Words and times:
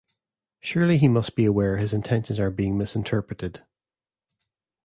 Surely 0.61 0.97
he 0.97 1.07
must 1.07 1.35
be 1.35 1.45
aware 1.45 1.77
his 1.77 1.93
intentions 1.93 2.39
are 2.39 2.49
being 2.49 2.75
misinterpreted. 2.75 3.63